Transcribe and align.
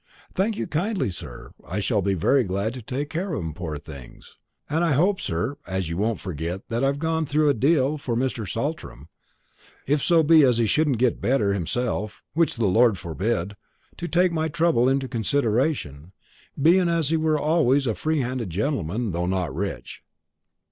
"Thank 0.33 0.57
you 0.57 0.65
kindly, 0.65 1.11
sir; 1.11 1.51
which 1.57 1.71
I 1.71 1.79
shall 1.79 2.01
be 2.01 2.15
very 2.15 2.43
glad 2.43 2.73
to 2.73 2.81
take 2.81 3.11
care 3.11 3.33
of 3.35 3.43
'em, 3.43 3.53
poor 3.53 3.77
things. 3.77 4.35
And 4.67 4.83
I 4.83 4.93
hope, 4.93 5.21
sir, 5.21 5.59
as 5.67 5.89
you 5.89 5.97
won't 5.97 6.19
forget 6.19 6.69
that 6.69 6.83
I've 6.83 6.97
gone 6.97 7.27
through 7.27 7.49
a 7.49 7.53
deal 7.53 7.99
for 7.99 8.15
Mr. 8.15 8.49
Saltram 8.51 9.09
if 9.85 10.01
so 10.01 10.23
be 10.23 10.41
as 10.41 10.57
he 10.57 10.65
shouldn't 10.65 10.97
get 10.97 11.21
better 11.21 11.53
himself, 11.53 12.23
which 12.33 12.55
the 12.55 12.65
Lord 12.65 12.97
forbid 12.97 13.55
to 13.97 14.07
take 14.07 14.31
my 14.31 14.47
trouble 14.47 14.89
into 14.89 15.07
consideration, 15.07 16.13
bein' 16.59 16.89
as 16.89 17.09
he 17.09 17.17
were 17.17 17.37
always 17.37 17.85
a 17.85 17.93
free 17.93 18.21
handed 18.21 18.49
gentleman, 18.49 19.11
though 19.11 19.27
not 19.27 19.53
rich." 19.53 20.01